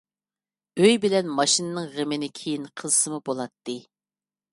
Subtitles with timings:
[0.85, 3.77] ئۆي بىلەن ماشىنىنىڭ غېمىنى كېيىن قىلسىمۇ بولاتتى.